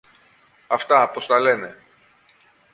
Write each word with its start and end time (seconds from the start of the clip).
αυτά, 0.67 1.09
πώς 1.09 1.25
τα 1.27 1.39
λένε. 1.39 1.77